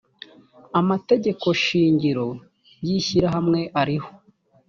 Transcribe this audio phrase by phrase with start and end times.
[0.79, 2.27] amategeko shingiro
[2.85, 4.09] y ishyirahamwe ariho